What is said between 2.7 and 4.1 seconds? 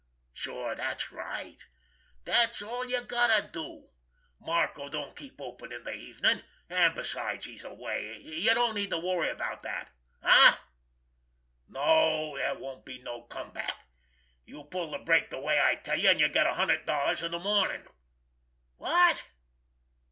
you got to do.